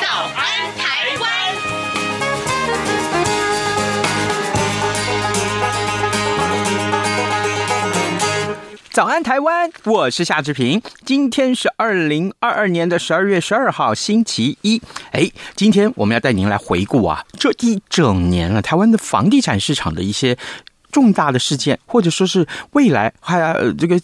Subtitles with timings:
[0.00, 1.30] 早安台湾》。
[8.90, 10.80] 早安台湾，我是夏志平。
[11.04, 14.80] 今天是二零二二年的十二月十二号，星期一。
[15.10, 20.38] 哎，今天我们要带您来回顾啊，这一整年了，台湾的房地产市场的一些
[20.90, 23.38] 重大的事件，或者说是未来还
[23.76, 24.00] 这个。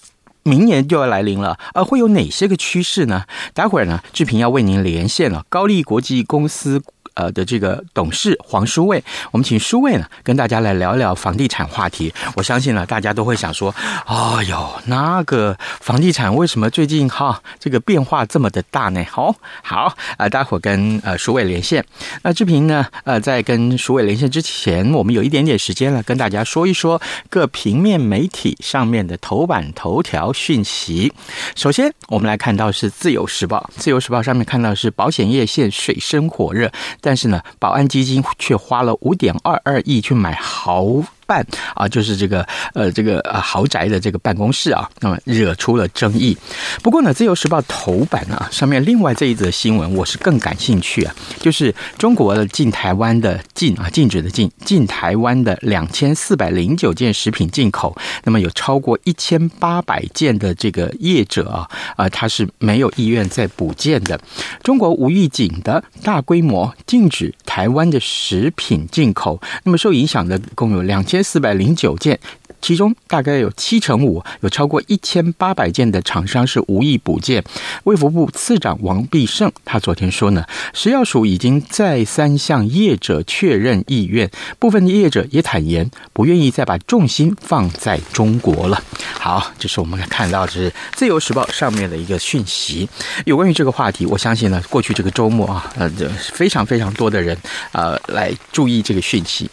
[0.48, 3.24] 明年就要来临了，呃，会有哪些个趋势呢？
[3.52, 6.82] 待会儿呢，志平要为您连线了高力国际公司。
[7.18, 9.02] 呃的这个董事黄书卫，
[9.32, 12.14] 我们请书卫呢跟大家来聊聊房地产话题。
[12.36, 13.74] 我相信呢，大家都会想说，
[14.06, 19.04] 哎呦，那个房地产为什么最近哈这个变化这么的大呢？
[19.10, 21.84] 好，好啊、待会儿跟呃书卫连线。
[22.22, 31.12] 那志平呢，呃，在跟书卫连线之前，我们有一点点时间了，跟大家说一说各平面媒体上面的头版头条讯息。
[31.56, 36.70] 首先，我们来看到是《自由时报》，《自由时报》上面看到是保险业现水深火热。
[37.08, 40.84] 但是呢，宝安基金却花了五点二二亿去买豪。
[41.28, 46.34] 办啊，就是这个呃，这个呃豪宅的这个办公室啊，那么惹出了争议。
[46.82, 64.18] 不过呢，《自由时报》头版啊上面另外这一则新闻，我是更感兴趣啊，就是中国的进台湾的禁啊，禁止的禁进台湾的两千四百零九件食品进口，那么有超过一千八百件的这个业者啊啊，他是没有意愿再补件的。
[64.62, 71.17] 中国无预警的大规模禁止台湾的食品进口，那么受影响的共有两千。
[71.22, 72.18] 四百零九件，
[72.60, 77.42] 其中大概有七成五，有超过一千八百件的厂商是无意补件。
[77.84, 88.82] 卫福部次长王必胜他昨天说呢，食药署已经再三向业者确认意愿，部分的业者也坦言不愿意再把重心放在中国了。
[89.18, 92.88] 好，这是我们看到的是《自由时报》上面的一个讯息。
[93.24, 95.88] 有关于这个话题，我相信呢，过去这个周末啊，呃，
[96.32, 97.36] 非常非常多的人
[97.72, 99.48] 呃来注意这个讯息。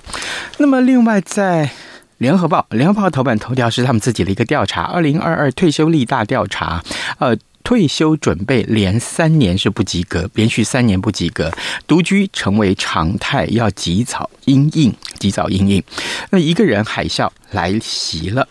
[0.58, 1.55] 那么，另外在
[2.18, 6.84] 《联合报》，《联合报》头版头条是他们自己的一个调查，二零二二退休力大调查。
[7.20, 11.52] 呃，退休准备连三年是不及格，连续三年不及格，
[11.88, 15.84] 独居成为常态，要及早应应，及早应应。
[16.30, 18.48] 那一个人海啸来袭了。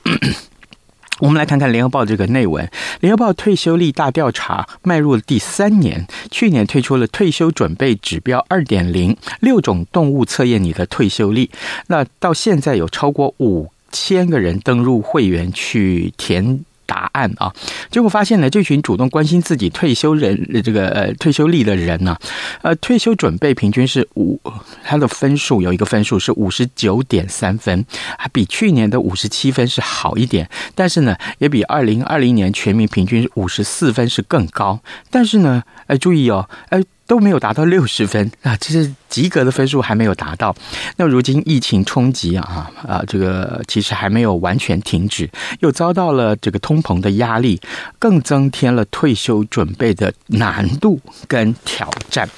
[1.25, 2.67] 我们来看看《联合报》这个内文，
[3.01, 11.49] 《联合报》退休率大调查迈入了第三年，去年推出了退休准备指标二点零，六种动物测验你的退休率。
[11.87, 16.63] 那到现在有超过五千个人登入会员去填。
[16.87, 17.53] 答案啊，
[17.91, 22.17] 结果发现呢，这群主动关心自己退休人这个呃退休力的人呢，
[22.63, 24.41] 呃，退休准备平均是五，
[24.83, 27.85] 他的分数有一个分数是五十九点三分，
[28.19, 34.81] 还比去年的五十七分是好一点，但是呢，也比二零二零年全民平均五十四分是更高，
[35.11, 36.83] 但是呢，哎，注意哦，哎。
[37.07, 40.55] 都没有达到六十分啊，这是及格的分数还没有达到。
[40.97, 45.29] 那如今疫情冲击啊啊，这个其实还没有完全停止，
[45.61, 47.61] 又遭到了这个通膨的压力，
[47.99, 52.29] 更增添了退休准备的难度跟挑战。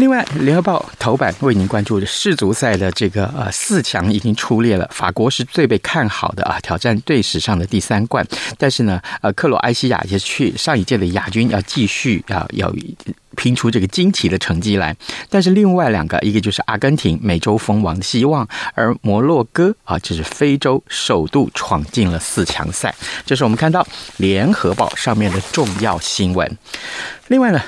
[0.00, 8.26] 另外，《联合报》头版为您关注的世足赛的这个呃四强已经出列了，法国是最被看好的啊，挑战队史上的第三冠。
[8.56, 12.72] 但是呢，呃，克罗埃西亚也是去上一届的亚军，要继续要要
[13.36, 14.96] 拼出这个惊奇的成绩来。
[15.28, 22.94] 但是另外两个，一个就是阿根廷，美洲封王的希望，而摩洛哥啊，就是非洲首度闯进了四强赛。
[23.26, 23.82] 这是我们看到
[24.16, 26.56] 《联合报》上面的重要新闻。
[27.28, 27.60] 另外呢。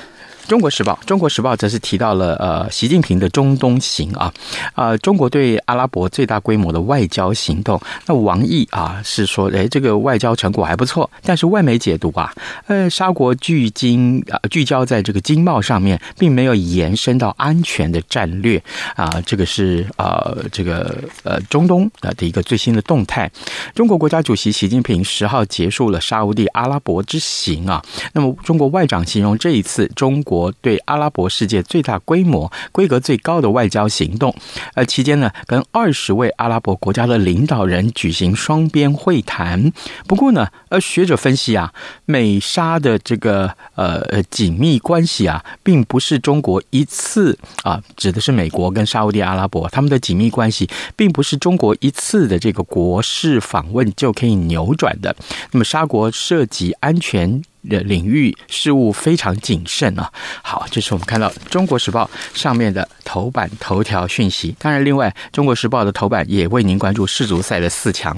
[0.48, 4.32] 中国时报，中国时报则是提到了呃，习近平的中东行啊，
[4.74, 7.80] 呃，中国对阿拉伯最大规模的外交行动。
[8.06, 12.30] 那王毅啊是说，哎，这个外交成果还不错，但是外媒解读啊，
[12.66, 18.62] 呃，沙国聚精啊聚焦在这个经贸上面，并没有延伸到安全的战略
[18.94, 23.30] 啊，这个是呃这个呃中东啊的一个最新的动态。
[23.74, 30.41] 中国国家主席习近平十号结束了沙乌地阿拉伯之行啊，那么中国外长形容这一次中国。
[30.50, 34.34] 对阿拉伯世界最大规模、规格最高的外交行动。
[34.74, 39.72] 呃，期间呢，跟二十位阿拉伯国家的领导人举行双边会谈。
[40.06, 41.72] 不过呢，呃，学者分析啊，
[42.06, 55.14] 美沙的这个呃紧密关系啊，并不是中国一次啊，指的是美国跟沙乌地阿拉伯他们的紧密关系，并不是中国一次的这个国事访问就可以扭转的。
[55.50, 60.10] 那么沙国涉及安全的领域事务非常谨慎啊。
[60.42, 64.54] 好，这是我们看到《中国时报》上面的头版头条讯息。
[64.58, 68.16] 当然，另外《中国时报》的头版也为您关注世足赛的四强。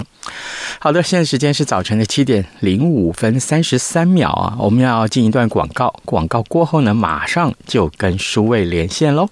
[0.79, 5.93] 好的，现在时间是早晨的七点零五分三十三秒啊，我们要进一段广告。
[6.05, 9.29] 广告过后呢，马上就跟书卫连线喽。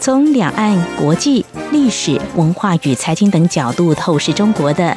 [0.00, 4.96] 从两岸、国际、历史文化与财经等角度透视中国的，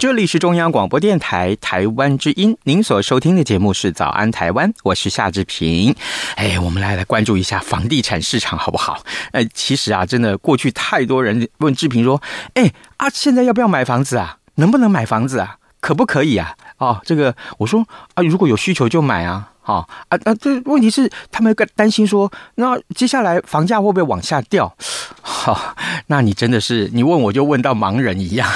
[0.00, 5.94] 这里是中央广播电台台湾之音，您所收听的节目是《早安台湾》，我是夏志平。
[6.36, 9.04] 哎，我们来来关注一下房地产市场好不好？
[9.32, 12.22] 呃，其实啊，真的过去太多人问志平说
[12.56, 14.38] ：“哎啊，现在要不要买房子啊？
[14.54, 15.58] 能不能买房子啊？
[15.80, 19.48] 可不可以啊？”哦，这个我说啊，如果有需求就买啊。
[19.62, 20.34] 啊啊啊！
[20.40, 24.74] 这问题是他们担心说，那接下来房价会不会往下掉？
[25.20, 25.76] 好，
[26.06, 28.50] 那你真的是你问我就问到盲人一样。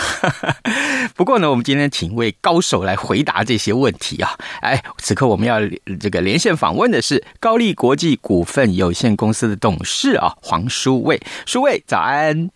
[1.14, 4.36] 不过呢，我们今天请一位高手来回答这些问题啊！
[4.60, 5.60] 哎，此刻我们要
[6.00, 12.50] 这个连线访问的是高力国际股份有限公司的董事啊，黄书卫，书卫早安。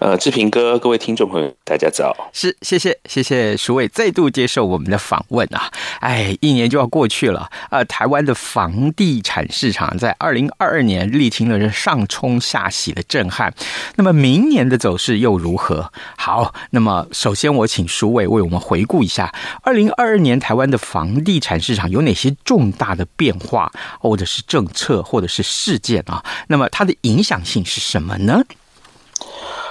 [0.00, 2.14] 呃，志平哥，各位听众朋友，大家早。
[2.32, 5.70] 是，谢谢，谢谢书卫再度接受我们的访问啊！
[6.00, 13.52] 哎，一年就要过去了，呃，台湾的房地产市场在二零二二年历经了上冲下洗的震撼，
[13.96, 15.90] 那么明年的走势又如何？
[16.16, 26.24] 好，那么首先我请书卫为我们回顾一下二零二二年台湾的房地产市场有哪些重大的变化，或者是政策，或者是事件啊？
[26.46, 28.44] 那么它的影响性是什么呢？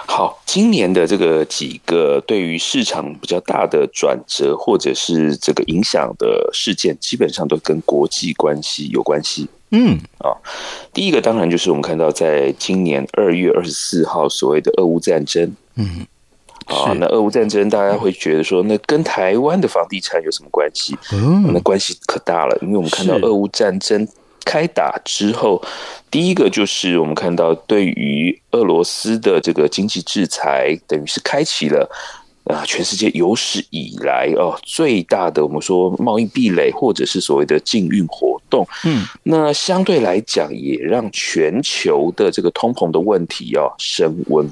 [0.09, 9.47] 好，今年的这个几个对于市场比较大的转折，或者是这个影响的事件，基本上都跟国际关系有关系。
[9.71, 10.31] 嗯，啊，
[10.93, 15.53] 第一个当然就是我们看到，在今年二月二十四号所谓的俄乌战争。
[15.75, 16.07] 嗯，
[16.67, 20.97] 啊，那俄乌战争大家会觉得说，那跟台湾的房地产有什么关系？
[21.11, 24.07] 嗯，那关系可大了，因为我们看到俄乌战争。
[24.47, 25.61] 开打之后，
[26.09, 31.89] 第一个就是我们看到，对于俄罗斯的这个经济制裁，等于是开启了
[32.45, 38.65] 啊，全世界有史以来哦最大的我们说贸易壁垒，或者是所谓的禁运活动。
[38.85, 44.49] 嗯，那相对来讲，也让全球的这个通膨的问题要升温。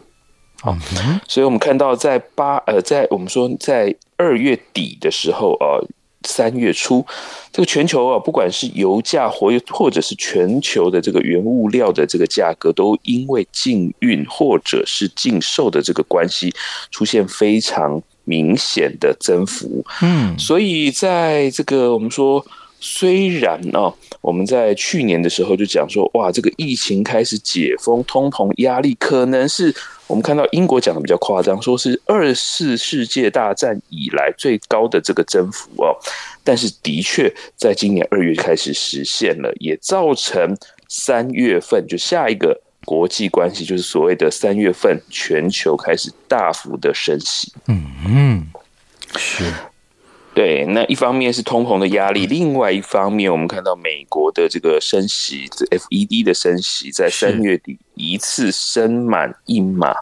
[0.61, 0.77] 好，
[1.25, 5.79] 所以我们看到在八呃，在我们说在二月底的时候啊。
[6.25, 7.05] 三月初，
[7.51, 16.53] 这个全球啊，不管是油价或或者是全球的这个原物料的这个价格，都因为禁运或者是禁售的这个关系，
[16.91, 19.85] 出现非常明显的增幅。
[20.01, 22.45] 嗯，所以在这个我们说。
[22.87, 29.73] 虽然啊，我们在去年的时候就讲说，哇，这个疫情开始解封，通膨压力可能是
[30.05, 35.97] 我们看到英国讲的比较夸张，说是二次世界大战以来最高的这个增幅哦。
[36.43, 40.55] 但是的确，在今年二月开始实现了，也造成
[40.87, 47.51] 三月份就下一个国际关系，就是所谓的三月份全球开始大幅的升息。
[47.67, 48.45] 嗯，
[49.17, 49.51] 是。
[50.35, 59.95] 对，那一方面是通膨的压力，另外一方面，我们看到美国的这个升息，FED 的升息，在三月底一次升满一码，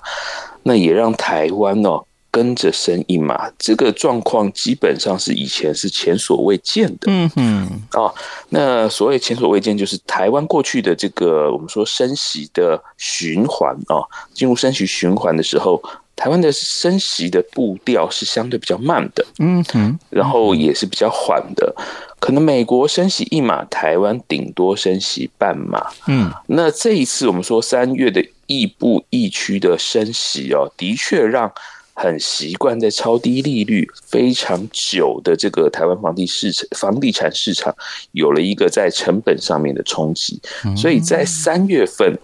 [0.63, 7.05] 那也让台湾哦跟着升一码，这个状况基本上是以前是前所未见的。
[7.05, 8.11] 嗯嗯，哦，
[8.49, 14.01] 那所谓前所未见，就是台湾过去的这个我们说升息的循环啊，
[14.33, 15.79] 进入升息循环的时候。
[16.15, 21.75] 台湾的升息的步调是相对比较慢的，嗯哼，然后也是比较缓的。
[22.19, 26.31] 可能美国升息一码，台湾顶多升息半码，嗯。
[26.45, 31.51] 那这一次我们说三月的亦步亦趋的升息哦，的确让
[31.93, 37.75] 很习惯在超低利率非常久的这个台湾房地市场、房地产市场
[38.11, 40.41] 有了一个在成本上面的冲击，
[40.75, 42.17] 所以在三月份。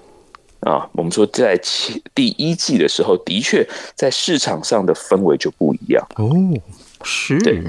[0.61, 6.35] 啊，我们说在前第一季的时候，的确在市场上的氛围就不一样哦，
[7.01, 7.63] 是，对，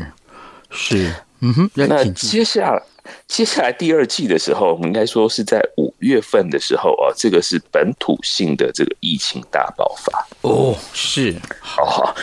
[0.71, 2.83] 是，嗯哼，那接下来。
[3.29, 12.15] 接下来第二季的时候，我们应该说是在五月份的时候啊，这个是本土性的这个疫情大爆发哦，是，好好。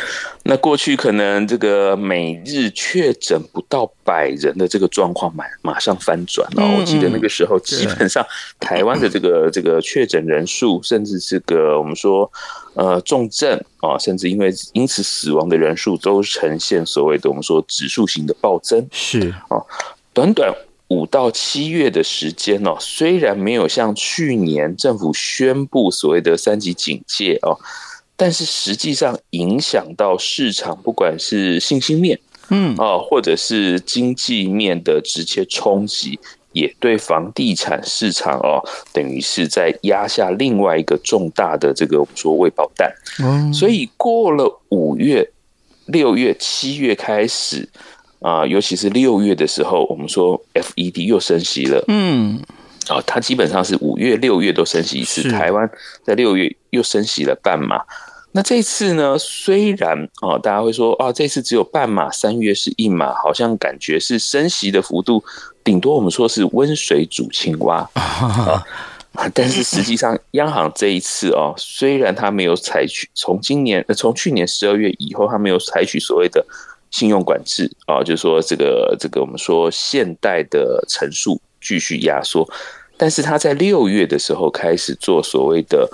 [0.43, 6.63] 那过去可能这个每日确诊不到百人的这个状况，马马上翻转了。
[6.63, 8.25] 嗯、我记得那个时候，基本上
[8.59, 12.31] 台湾的这个这个确诊人数，甚至这个我们说
[12.75, 18.87] 呃重症啊，甚至因为因此死亡的人数，都呈现所谓的我们说指数型的暴增。
[18.91, 19.59] 是啊，
[20.13, 20.53] 短短。
[20.89, 27.59] 五到七月的时间哦，虽然没有像去年政府宣布所谓的三级警戒哦，
[28.15, 32.17] 但是实际上影响到市场，不管是信心面，
[32.49, 36.17] 嗯啊，或者是经济面的直接冲击，
[36.53, 38.63] 也对房地产市场哦，
[38.93, 42.89] 等于是在压下另外一个重大的这个我们说未爆弹。
[43.19, 45.29] 嗯，所以过了五月、
[45.87, 47.67] 六月、七月开始。
[48.19, 51.83] 啊，尤其是六月的时候，我们说 FED 又升息了。
[51.87, 52.39] 嗯，
[52.87, 55.29] 啊，它基本上是五月、六月都升息一次。
[55.29, 55.69] 台湾
[56.03, 57.81] 在六月又升息了半码。
[58.31, 59.17] 那这次呢？
[59.17, 65.23] 虽然啊，大家会说啊，这次只有半码，三月是一码，好像感觉是升息的幅度，
[65.63, 68.63] 顶多我们说是温水煮青蛙 啊。
[69.33, 76.43] 但是实际上，央行这一次哦，虽然它没有采取从今年、从去年十二月以后，它没有采取所谓的。
[76.97, 82.43] 信用管制啊，就是说这个这个我们说现代的成数继续压缩，
[82.97, 85.87] 但是他在六月的时候开始做所谓的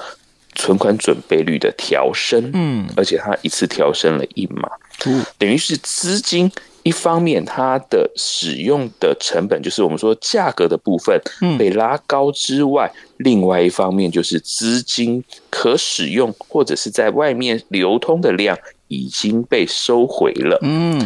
[0.56, 4.70] 存款准备率的调升，嗯，而且他一次调升了一码，
[5.06, 6.50] 嗯，等于是资金
[6.84, 11.20] 一方面它的使用的成本，就是我们说价格的部分
[11.58, 18.58] 被拉高之外，另外一方面就是资金可使用或者是在外面流通的量。
[18.94, 21.00] 已经被收回了，嗯，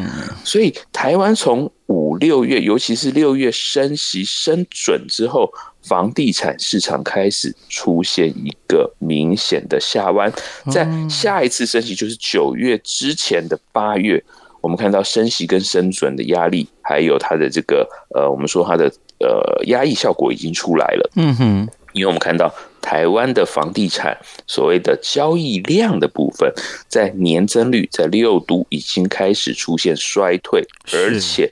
[0.44, 5.50] 所以台湾从五六月，尤其是六月升息升准之后，
[5.84, 10.32] 房地产市场开始出现一个明显的下弯。
[10.70, 14.22] 在下一次升息，就是九月之前的八月，
[14.60, 21.10] 我们看到升息跟升准的压力，还有它的这个呃，我们说它的呃压抑效果已经出来了。
[21.16, 22.54] 嗯哼，因为我们看到。
[22.80, 26.50] 台湾的房地产所谓的交易量的部分，
[26.88, 31.52] 在年增率在六都已经开始出现衰退，而且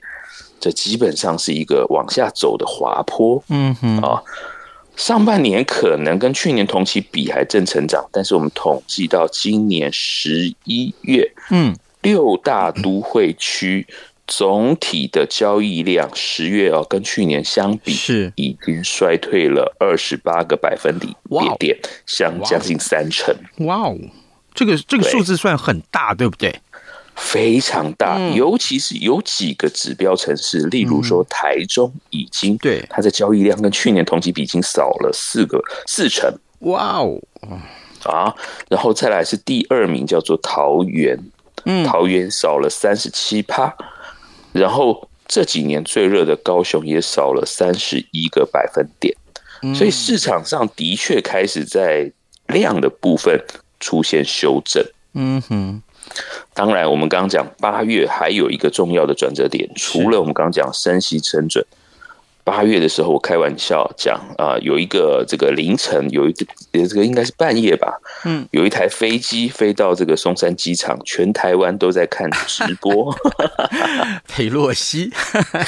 [0.58, 3.44] 这基本上是一个往下走的滑坡。
[3.50, 4.22] 嗯哼啊，
[4.96, 13.86] 上半年可能跟去年同期比还正成长，但是我们统计到今年十一月，嗯，六大都会区。
[14.26, 18.32] 总体的交易量十月哦，跟去年相比是。
[18.36, 21.14] 已经衰退了二十八个百分点，
[21.58, 23.34] 点相将近三成。
[23.58, 23.96] 哇哦，
[24.52, 26.60] 这个这个数字算很大，对不对？
[27.14, 32.84] 非常大，尤其是有几个指标城市，例如说台中，已经对。
[32.90, 36.30] 它的交易量跟去年同期比已经少了四个四成。
[36.60, 37.18] 哇哦，
[38.04, 38.34] 啊，
[38.68, 41.18] 然后再来是第二名叫做桃园，
[41.64, 43.74] 嗯，桃园少了三十七趴。
[44.56, 49.14] 然后这几年最热的高雄也少了三十一个百分点，
[49.74, 52.10] 所以市场上的确开始在
[52.46, 53.40] 量的部分
[53.80, 54.84] 出现修正。
[55.14, 55.82] 嗯哼，
[56.54, 61.64] 当然我们刚刚讲八月还有一个重要的转折点，除了我们刚刚讲升息成准，
[62.46, 73.12] 八月的时候，我开玩笑讲啊、呃，有一个这个凌晨，有一个这个应该是半夜吧，嗯，有一台飞机飞到这个松山机场，全台湾都在看直播。
[74.28, 75.10] 裴洛西，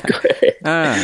[0.06, 0.94] 对， 嗯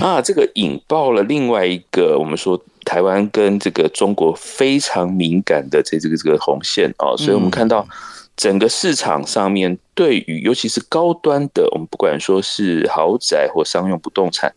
[0.00, 7.86] 啊，这个引爆了另外一个我们说台湾跟这个中国非常敏感的这这个这个红线啊，所以我们看到。
[8.34, 14.50] 整个市场上面，对于尤其是高端的，我们不管说是豪宅或商用不动产，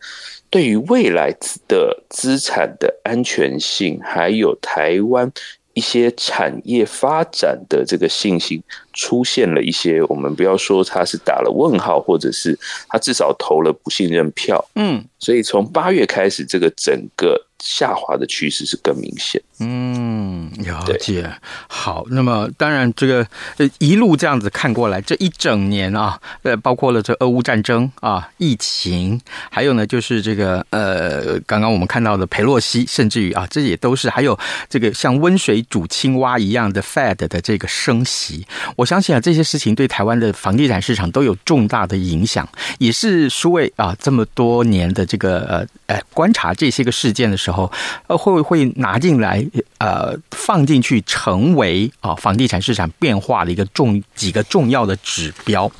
[0.55, 1.35] 对于未来
[1.67, 5.29] 的资产的安全性，还有台湾
[5.73, 12.57] 一些产业发展的这个信心，出现了一些，我们不要说他是打了问号，或者是
[12.87, 14.65] 他至少投了不信任票。
[14.75, 17.47] 嗯，所以从八月开始，这个整个。
[17.65, 19.41] 下滑的趋势是更明显。
[19.59, 21.27] 嗯，了解。
[21.67, 23.25] 好，那么当然，这个
[23.57, 29.19] 呃一路这样子看过来，这一整年啊，呃，包括了这俄乌战争啊、疫情，
[29.49, 34.37] 还有呢，就是这个呃，刚刚我们看到的佩洛西，甚至于啊，这也都是还有
[34.69, 38.45] 这个像温水煮青蛙一样的 Fed 的这个升息。
[38.75, 47.54] 我相信啊，这些事情对台湾的房地产市场都有重大的影响，也是数位啊这么多年的这个呃呃观察这些个事件的时候。
[47.55, 47.71] 后，
[48.07, 49.45] 呃，会会拿进来，
[49.77, 55.71] 呃，放进去，成为啊房地产市场变化的一个重几个重要的指标？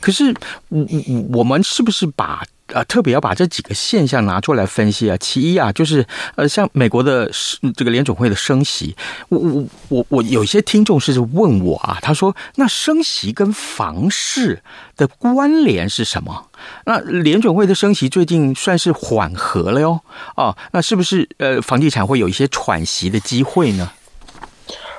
[0.00, 0.34] 可是，
[0.68, 2.42] 我我我们是不是把？
[2.72, 5.16] 啊，特别要把这几个现象拿出来分析啊。
[5.18, 6.06] 其一啊，就是
[6.36, 7.30] 呃，像美国的
[7.76, 8.96] 这个联准会的升息，
[9.28, 14.62] 我我我我有些听众是问我啊，他说，那升息跟房市
[14.96, 16.48] 的关联是什么？
[16.86, 20.00] 那联准会的升息最近算是缓和了哟，
[20.36, 23.90] 哦，那是不是呃房地产会有一些喘息的机会呢？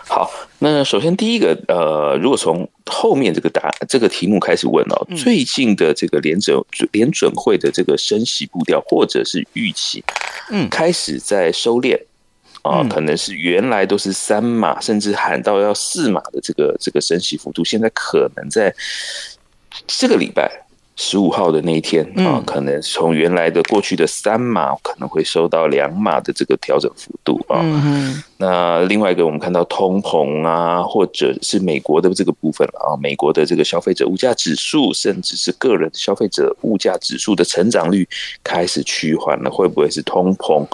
[0.08, 0.32] 好。
[0.60, 6.60] 那首先第一个，呃，如果从后面这个答这个题目开始问哦，最近的这个联准
[6.92, 10.04] 联准会的这个升息步调或者是预期，
[10.50, 12.00] 嗯，开始在收敛
[12.64, 18.74] 啊，可能是原来都是三码，甚至喊到要四码的这个这个升息幅度，现在可能在
[19.86, 20.65] 这个礼拜。
[20.96, 27.62] 十五号的那一天啊，可能从原来的过去的三码，可能会收到两码的这个调整幅度啊。
[28.38, 38.08] 那另外一个，我们看到通膨啊，或者是美国的这个部分啊，美国的这个消费者物价指数，甚至是个人消费者物价指数的成长率
[38.44, 40.66] 开始趋缓了，会不会是通膨？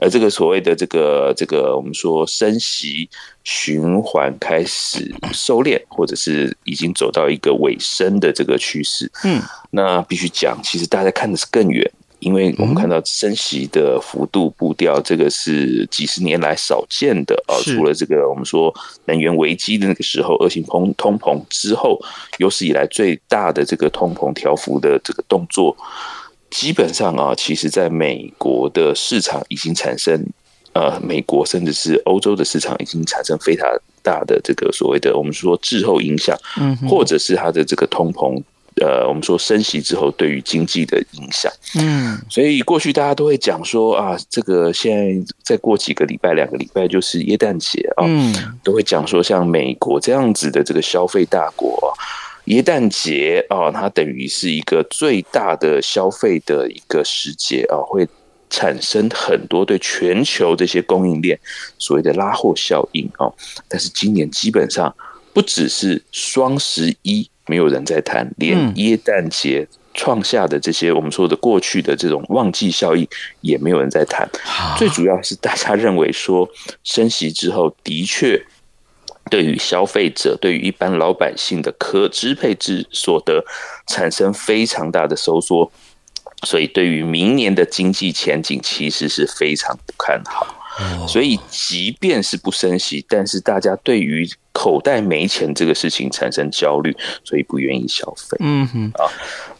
[0.00, 3.08] 而这个所谓的这个这个，我们说升息。
[3.42, 9.10] 循环开始收敛，或者是已经走到一个尾声的这个趋势。
[9.24, 17.56] 嗯，那必须讲，其实大家看的是更远，因为我们看到升息的幅度步调，这个是几十年来少见的啊。
[17.64, 18.72] 除了这个我们说
[19.06, 21.98] 能源危机的那个时候，恶性通通膨之后，
[22.38, 25.74] 有史以来最大的这个通膨调幅的这个动作，
[26.50, 30.26] 基本上啊，其实在美国的市场已经产生。
[30.72, 33.68] 呃，美国甚至是欧洲的市场已经产生非常
[34.04, 38.40] 大的这个所谓的我们说滞后影响，嗯，或者是它的这个通膨，
[38.80, 51.92] 呃，我们说升息之后对于经济的影响，嗯，所以过去大家都会讲说啊，这个现在再过几个礼拜、两个礼拜就是耶诞节啊，嗯，都会讲说像美国这样子的这个消费大国，
[52.44, 58.08] 耶诞节啊，它等于是一个最大的消费的一个时节啊，会。
[58.50, 61.38] 产生很多对全球这些供应链
[61.78, 63.32] 所谓的拉货效应哦，
[63.68, 64.94] 但是今年基本上
[65.32, 73.06] 不只是双十一没有人在谈，连耶诞节创下的这些我们说的过去的这种旺季效应
[73.40, 74.28] 也没有人在谈。
[74.76, 76.48] 最主要是大家认为说
[76.84, 78.40] 升息之后的确
[79.30, 83.44] 对于消费者、对于一般老百姓的可支配之所得
[83.86, 85.70] 产生非常大的收缩。
[86.44, 90.56] 所以，对于明年的经济前景，其实是非常不看好。
[91.06, 98.38] 所以，即便是不升息，但是大家对于口袋没钱这个事情产生焦虑，所以不愿意消费。
[98.40, 99.04] 嗯哼啊，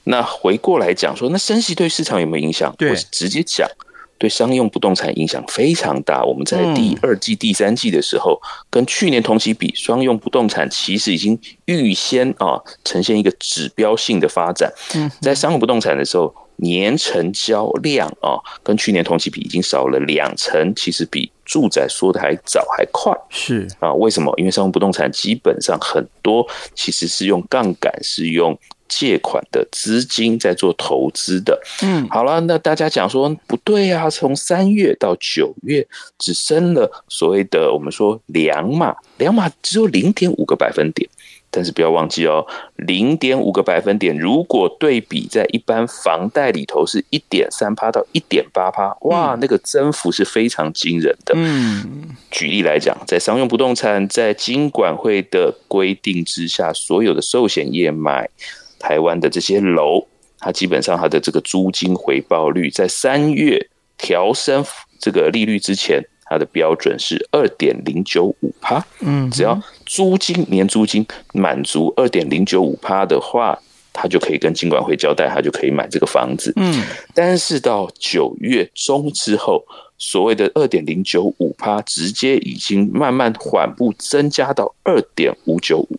[0.05, 2.75] 那回过来讲说，那升息对市场有没有影响？
[2.79, 3.69] 对，我直接讲，
[4.17, 6.25] 对商用不动产影响非常大。
[6.25, 8.41] 我们在第二季、第三季的时候，
[8.71, 14.73] 跟去年同期比，商用不动产其实已经预先啊呈现一个指标性的发展。
[15.21, 16.35] 在商用不动产的时候。
[16.63, 23.13] 年成交量啊，跟去年同期比已经少了两成，其实比住宅说的还早还快。
[23.29, 24.33] 是啊，为什么？
[24.37, 31.61] 因为商用不动产基本上很多其实是用杠杆，是用借款的资金在做投资的。
[31.83, 35.87] 嗯，好了，那大家讲说不对啊，从三月到九月
[36.19, 41.09] 只升了所谓的我们说两码，两码只有零点五个百分点。
[41.53, 51.35] 但是不要忘记哦，零点五个百分点，如果对比在一般房贷里头是一点三趴到一点八趴，哇，那个增幅是非常惊人的。
[51.37, 58.31] 嗯，举例来讲，在商用不动产在金管会的规定之下，所有的寿险业买
[58.79, 60.07] 台湾的这些楼，
[60.39, 64.65] 它基本上它的这个租金回报率，在三月调升
[65.01, 66.05] 这个利率之前。
[66.31, 73.59] 它的标准是二点零九五趴，嗯，只要租金年租金满足二点零九五趴的话，
[73.93, 76.85] 他就可以跟金管会交代，他就可以买这个房子，嗯。
[77.13, 79.65] 但是到九月中之后，
[79.99, 85.99] 所谓的二点零九五趴，直接已经慢慢缓步增加到二点五九五，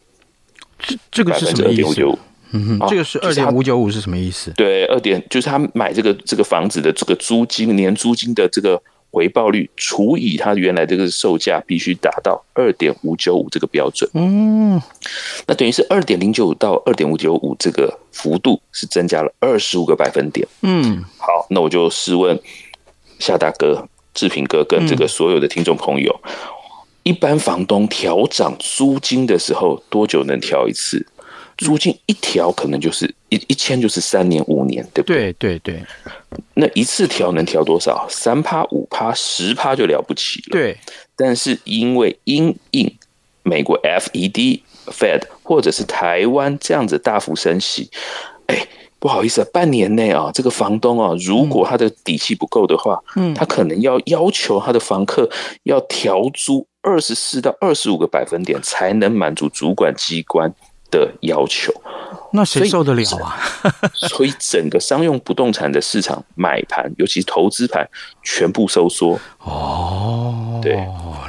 [0.80, 2.02] 这这个是什么意思？
[2.54, 4.50] 嗯哼，这个是二点五九五是什么意思？
[4.52, 8.82] 对，二点就是他买这个这个房子的这个租金年租金的这个。
[9.12, 14.10] 回报率除以它原来这个售价，必须达到二点五九五这个标准。
[14.14, 14.82] 嗯，
[15.46, 20.48] 那等于是二点零九五到二点五九五这个幅度是增加了二十五个百分点。
[20.62, 22.40] 嗯，好，那我就试问
[23.20, 26.32] 夏大哥、志平哥跟这个所有的听众朋友，嗯、
[27.04, 31.06] 一般房东调涨租金的时候，多久能调一次？
[31.66, 35.32] 租金一调可能就是一一签就是三年五年，对不对？
[35.34, 35.84] 对对对。
[36.56, 38.08] 那一次调能调多少？
[38.10, 40.50] 三趴五趴十趴就了不起了。
[40.52, 40.78] 对。
[41.16, 42.92] 但是因为因应
[43.44, 47.90] 美国 FED Fed 或者是台湾这样子大幅升息，
[48.48, 55.30] 哎，不好意思啊，半年内啊，这个房东啊，如果他的底气不够的话，嗯，他可能要要求他的房客
[55.64, 60.52] 要调租二十四到二十五个百分点，才能满足主管机关
[60.92, 61.74] 的要求，
[62.34, 63.40] 那谁受得了啊？
[63.94, 67.90] 所以整个商用不动产的市场买盘，尤其投资盘，
[68.22, 69.20] 全部收缩。
[69.40, 70.76] 哦，对，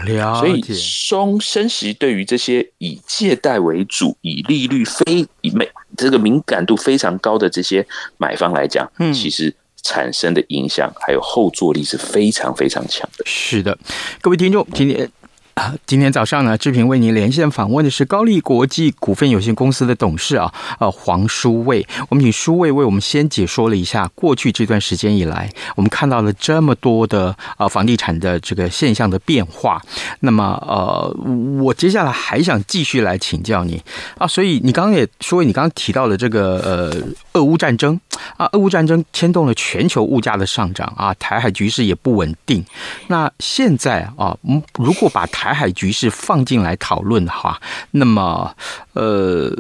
[0.04, 0.40] 了解。
[0.40, 7.86] 所以松升息对于这些以借贷为主、以利率非以美这个敏感度非常高的这些
[8.18, 13.24] 买方来讲，嗯，其实产生的影响还有后坐力是非常非常强的。
[13.24, 13.78] 是的，
[14.20, 15.10] 各位听众，今天。
[15.54, 21.86] 啊，今天早上呢，志平为您连线访问的是高丽国际股份有限公司的董事啊，呃，黄书卫。
[22.08, 29.78] 我们请书卫为我们先解说了一下过去这段时间以来，我们看到了这么多的呃房地产的这个现象的变化。
[30.20, 31.14] 那么呃，
[31.62, 33.82] 我接下来还想继续来请教你
[34.16, 37.02] 啊，所以你刚刚也说，你刚刚提到了这个呃，
[37.34, 38.00] 俄乌战争
[38.38, 42.64] 啊，俄乌战争牵动了全球物价的上涨啊，台海局势也不稳定。
[43.08, 48.54] 那现在啊，嗯，如果把台台海局势放进来讨论的话，那么
[48.92, 49.50] 呃，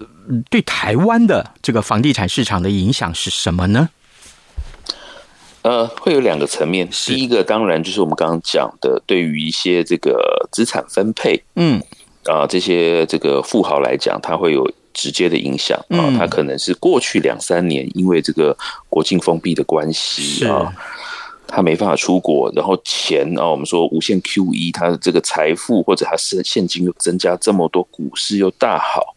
[0.48, 3.88] 对台湾的这个房地产市场的影响是什么呢？
[5.62, 6.88] 呃，会有两个层面。
[6.88, 11.80] 第一个当然就是我们刚刚讲的，对于一些这个资产分配，嗯，
[12.26, 16.14] 啊、呃，这些这个富豪来讲，它会有直接的影响啊。
[16.16, 18.56] 它可能是过去两三年因为这个
[18.88, 20.72] 国境封闭的关系啊。
[21.54, 29.14] 他没办法出国，然后钱啊，我们说无限 QE，他的这个财富或者他是现金又增加这么多，股市又大好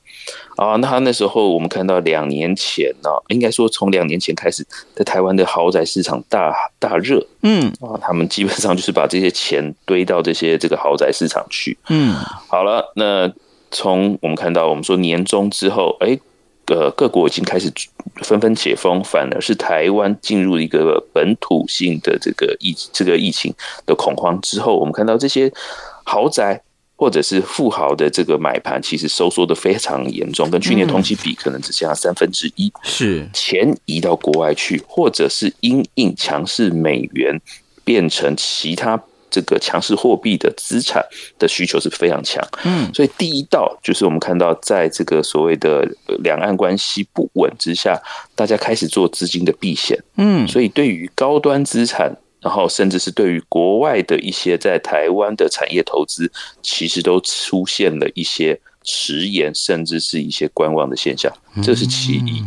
[0.57, 0.75] 啊。
[0.75, 12.13] 那他那时候我们看到两年前呢，应该说从两年前开始，在台湾的豪宅市场大大热，嗯啊，他们基本上就是把这些钱堆到这些这个豪宅市场去，嗯，
[12.49, 13.31] 好了，那
[13.71, 16.19] 从我们看到我们说年终之后，哎。
[16.67, 17.71] 呃，各国已经开始
[18.23, 23.54] 纷纷解封，反而是台湾进入一个本土性的这个疫这个疫情
[23.86, 25.51] 的恐慌之后，我们看到这些
[26.04, 26.60] 豪宅
[26.95, 32.71] 或者是富豪的这个买盘，其实收缩的非常严重，跟去年同期比，可能只剩下三分之一。
[32.84, 37.39] 是钱移到国外去，或者是因应强势美元
[37.84, 38.99] 变成其他。
[39.35, 41.03] 这个强势货币的资产
[41.37, 45.85] 的需求是非常强，嗯，所以第一道就是我们看到，在这个所谓的
[46.19, 48.01] 两岸关系不稳之下，
[48.33, 61.29] 大家开始做资金的避险，嗯，所以对于高端资产，然后甚至是对于国外的一些在台湾的产业投资，其实都出现了一些迟延，甚至是一些观望的现象，
[61.61, 62.41] 这是其一。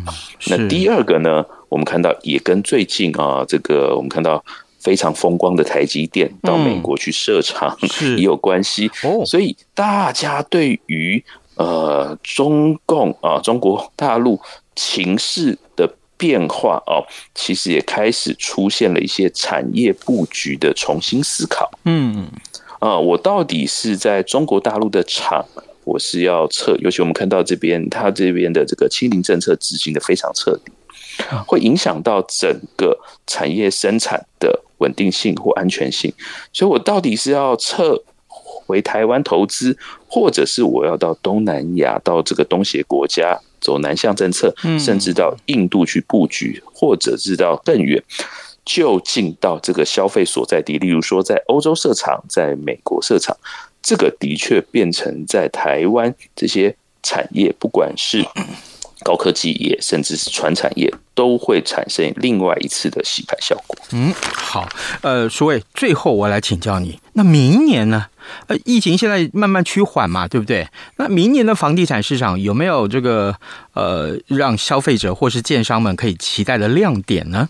[0.47, 4.43] 那第二个呢，我们看到也跟最近啊，这个我们看到。
[4.79, 7.77] 非常风光的台积电到美国去设厂
[8.17, 9.25] 也有关系，哦。
[9.25, 11.23] 所以大家对于
[11.57, 14.41] 呃中共啊中国大陆
[14.77, 17.03] 情势的变化哦，
[17.35, 21.71] 其实也开始出现了一些产业布局的重新思考。
[21.85, 22.29] 嗯。
[22.81, 25.45] 啊，我到底是在中国大陆的厂，
[25.83, 30.71] 我是要撤，尤其我们看到这边他这边的这个清零政策执行的非常彻底，
[31.45, 36.13] 会影响到整个产业生产的稳定性或安全性，
[36.53, 39.77] 所以我到底是要撤回台湾投资，
[40.09, 48.03] 或者是我要到东南亚，到这个东协国家走南向政策，甚至到印度去布局，或者是到更远，
[48.65, 53.37] 就近到这个消费所在地，例如说在欧洲设厂，在美国设厂，
[53.83, 58.25] 这个的确变成在台湾这些产业，不管是。
[59.05, 63.77] 高科技业甚至是传产业都会产生另外一次的洗牌效果。
[63.93, 64.69] 嗯，好，
[65.03, 68.07] 呃，苏伟，最后我来请教你，那明年呢？
[68.47, 70.69] 呃，疫情现在慢慢趋缓嘛，对不对？
[70.97, 73.35] 那明年的房地产市场有没有这个
[73.73, 77.49] 呃，让消费者或是建商们可以期待的亮点呢？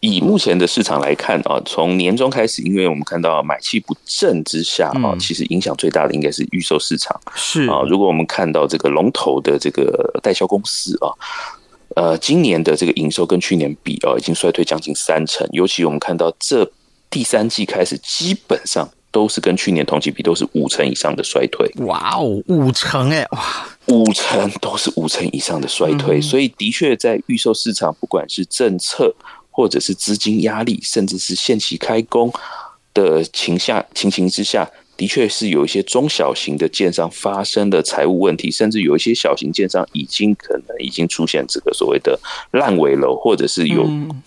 [0.00, 7.20] 以目前的市场来看啊，从年中开始，因为我们看到买气不振之下啊，其实影响最大的应该是预售市场。
[7.34, 11.12] 是啊，如果我们看到这个龙头的这个代销公司啊，
[11.96, 15.46] 呃，今年的这个营收跟去年比啊，已经衰退将近三成。
[15.52, 16.66] 尤其我们看到这
[17.10, 21.70] 第三季开始，基本上都是跟去年同期比都是五成以上的衰退。
[21.84, 26.18] 哇哦，五成哎，哇，五成都是五成以上的衰退。
[26.22, 29.14] 所以的确在预售市场，不管是政策。
[29.60, 32.32] 或者是资金压力，甚至是限期开工
[32.94, 42.18] 的情下情形之下，的确是有一些中小型的建商发生的财务问题，甚至有一些小型建商已经可能已经出现这个所谓的
[42.52, 43.86] 烂尾楼，或者是有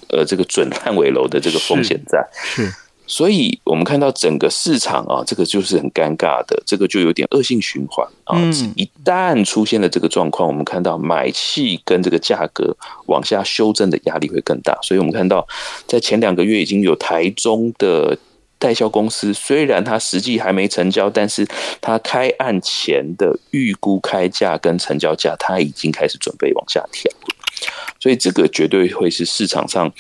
[0.10, 2.24] 呃这个准烂尾楼的这个风险在。
[2.32, 2.65] 是。
[2.67, 2.83] 是
[3.15, 8.36] 所以，我们看到整个市场啊，这个就是很尴尬的，这个就有点恶性循环啊。
[8.76, 14.76] 一旦出现了这个状况，我们看到买气跟这个价格往下修正的压力会更大。
[14.82, 15.47] 所以我们看到，
[15.86, 18.17] 在前两个月已经有台中的
[18.58, 21.47] 代销公司，虽然它实际还没成交，但是
[21.80, 27.12] 它开案前的预估开价跟成交价，它已经开始准备往下调。
[27.99, 29.93] 所以，这个绝对会是市场上。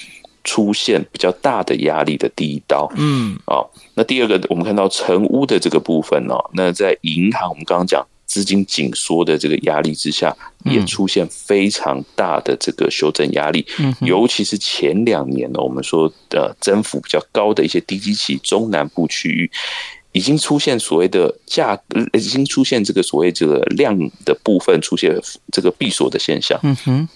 [0.43, 19.49] 出现比较大的压力的第一刀，嗯，哦，那第二个，我们看到成屋的这个部分哦，那在银行，我们刚刚讲资金紧缩的这个压力之下，也出现非常大的这个修正压力，嗯，尤其是前两年呢，我们说的增幅比较高的一些低基期中南部区域，
[20.11, 21.79] 已经出现所谓的价，
[22.11, 25.17] 已经出现这个所谓这个量的部分出现
[25.51, 27.07] 这个闭锁的现象，嗯哼。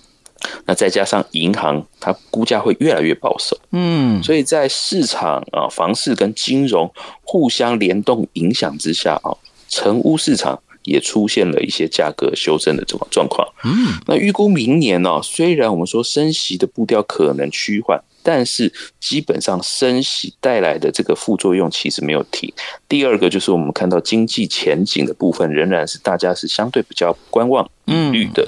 [0.65, 6.91] 那再加上银行，它估价会越来越保守，嗯，所以在市场啊，房市跟金融
[7.23, 9.36] 互相联动影响之下啊，
[9.69, 18.02] 成屋市场也出现了一些价格修正的这种状况，嗯，那预估明年呢，虽然我们说升息的步调可能趋缓。
[18.27, 22.51] 但是基本上升息带来的这个副作用其实没有停。
[22.89, 28.45] 第二个就是我们看到经济前景的部分仍然是大家是相对比较观望疑虑的，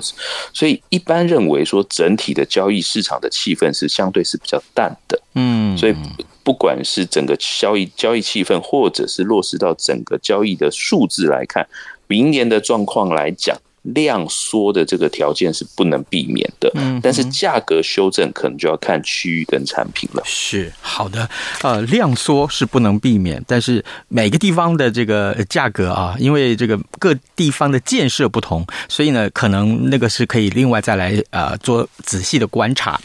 [0.51, 5.17] 所以一般认为说整体的交易市场的气氛是相对是比较淡的。
[5.35, 5.95] 嗯，所以
[6.43, 11.65] 不管是整个交易交易气氛，或者是落实到整个交易的数字来看，
[12.07, 13.57] 明年的状况来讲。
[13.83, 20.21] 量缩的这个条件是不能避免的，嗯，但是价格修正可能就要看区域跟产品了。
[20.25, 21.29] 是好的，
[21.63, 32.99] 呃，量缩是不能避免，但是每个地方的这个价格啊，因为这个各地方的建设不同，所以呢，可能那个是可以另外再来呃做仔细的观察。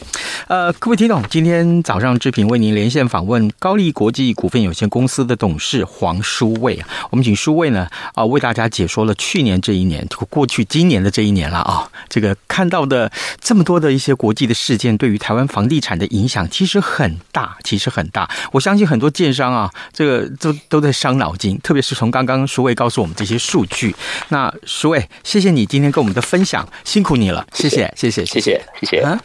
[0.47, 10.64] 呃，各位听众，今天早上志平为您连线访问高力国际股份有限公司的董事黄书卫，我们请书卫呢啊、呃、为大家解说了去年这一年这个过去。
[10.67, 18.29] 今年的这一年了啊，这个看到的这么多的一些国际的事件，对于台湾房地产的影响其实很大，其实很大。
[18.51, 23.95] 我相信很多建商啊，这个都都在伤脑筋，特别是从刚刚书卫告诉我们这些数据。
[24.29, 29.01] 那书卫，谢谢你今天跟我们的分享，辛苦你了，谢谢，谢谢，谢谢，谢谢。
[29.01, 29.19] 啊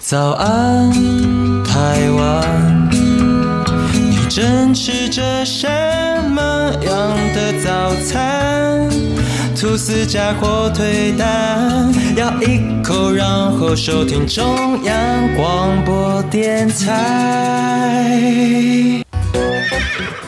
[0.00, 0.90] 早安，
[1.62, 6.09] 台湾，你正吃着什么
[6.72, 8.88] 样的早餐？
[9.56, 14.94] 吐司加火腿蛋，咬一口，然后收听中央
[15.36, 18.24] 广播电台。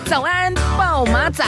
[0.05, 1.44] 早安，报马仔。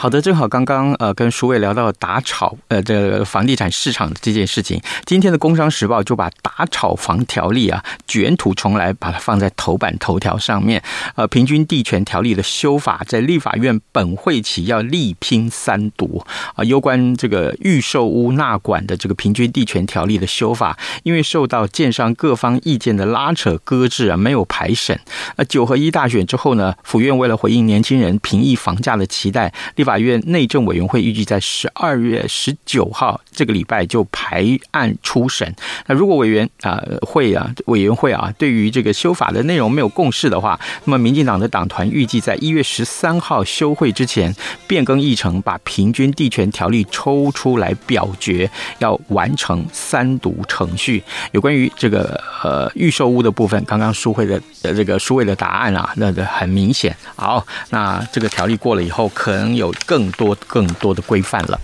[0.00, 10.80] 好的，正好刚刚呃跟书卫聊到打炒呃这个房地产市场的这件事情，今天的《工商时报》就把打炒房条例啊卷土重来，把它放在头版头条上面。
[11.16, 16.62] 呃，平均地权条例的修法在立法院本会期要力拼三读啊。
[16.62, 24.96] 有关这个预售屋纳管的这个平均地权条例的修法，因为受到建商各方意见的拉扯搁置啊，没有排审。
[25.34, 35.54] 呃，九合一大选之后呢，府院为了回应年轻人平抑房价的期待，立法院内政委员会预计在十二月十九号这个礼拜就排案初审。
[35.86, 44.34] 那如果委员啊会啊委员会啊对于这个修法的内容没有共识的话，那么民进党的党团预计在一月十三号休会之前
[44.66, 51.00] 变更议程，把平均地权条例抽出来表决，要完成三读程序。
[51.30, 56.96] 有关于这个呃预售屋的部分，刚刚书会的呃这个书会的答案啊，那个很明显。
[57.14, 61.60] 好，那这个条例过了以后，可能有更多更多的规范了。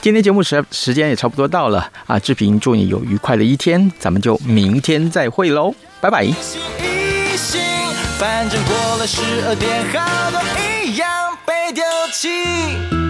[0.00, 6.28] 今天节目时时间也差不多到了啊，志平祝你有愉快的一天，咱们就明天再会喽，拜拜。
[8.18, 10.40] 反正过了十二点，好多
[10.84, 11.08] 一样
[11.44, 13.05] 被丢弃。